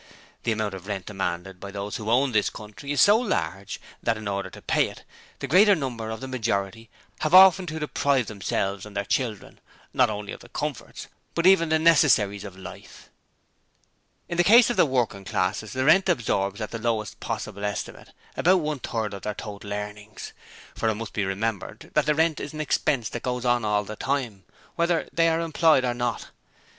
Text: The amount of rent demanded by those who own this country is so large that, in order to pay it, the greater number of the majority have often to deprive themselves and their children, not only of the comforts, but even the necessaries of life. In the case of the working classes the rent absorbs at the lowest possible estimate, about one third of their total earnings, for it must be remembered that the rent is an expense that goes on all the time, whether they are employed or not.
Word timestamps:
The 0.41 0.51
amount 0.51 0.73
of 0.73 0.87
rent 0.87 1.05
demanded 1.05 1.59
by 1.59 1.69
those 1.69 1.97
who 1.97 2.09
own 2.09 2.31
this 2.31 2.49
country 2.49 2.91
is 2.91 3.01
so 3.01 3.19
large 3.19 3.79
that, 4.01 4.17
in 4.17 4.27
order 4.27 4.49
to 4.49 4.59
pay 4.63 4.87
it, 4.89 5.03
the 5.37 5.47
greater 5.47 5.75
number 5.75 6.09
of 6.09 6.21
the 6.21 6.27
majority 6.27 6.89
have 7.19 7.35
often 7.35 7.67
to 7.67 7.77
deprive 7.77 8.25
themselves 8.25 8.83
and 8.83 8.97
their 8.97 9.05
children, 9.05 9.59
not 9.93 10.09
only 10.09 10.33
of 10.33 10.39
the 10.39 10.49
comforts, 10.49 11.05
but 11.35 11.45
even 11.45 11.69
the 11.69 11.77
necessaries 11.77 12.43
of 12.43 12.57
life. 12.57 13.11
In 14.27 14.37
the 14.37 14.43
case 14.43 14.71
of 14.71 14.75
the 14.75 14.87
working 14.87 15.23
classes 15.23 15.71
the 15.73 15.85
rent 15.85 16.09
absorbs 16.09 16.59
at 16.61 16.71
the 16.71 16.79
lowest 16.79 17.19
possible 17.19 17.63
estimate, 17.63 18.09
about 18.35 18.57
one 18.61 18.79
third 18.79 19.13
of 19.13 19.21
their 19.21 19.35
total 19.35 19.71
earnings, 19.71 20.33
for 20.73 20.89
it 20.89 20.95
must 20.95 21.13
be 21.13 21.25
remembered 21.25 21.91
that 21.93 22.07
the 22.07 22.15
rent 22.15 22.39
is 22.39 22.53
an 22.53 22.61
expense 22.61 23.07
that 23.09 23.21
goes 23.21 23.45
on 23.45 23.63
all 23.63 23.83
the 23.83 23.95
time, 23.97 24.45
whether 24.75 25.07
they 25.13 25.29
are 25.29 25.41
employed 25.41 25.85
or 25.85 25.93
not. 25.93 26.29